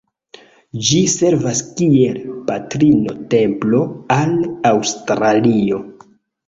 Ĝi 0.87 1.01
servas 1.15 1.61
kiel 1.81 2.17
"Patrino-Templo" 2.49 3.85
al 4.19 4.37
Aŭstralio. 4.75 5.89